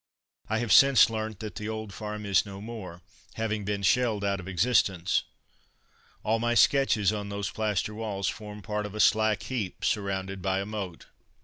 [0.49, 3.03] I have since learnt that that old farm is no more,
[3.35, 5.21] having been shelled out of existence.
[6.23, 10.59] All my sketches on those plaster walls form part of a slack heap, surrounded by
[10.59, 11.05] a moat.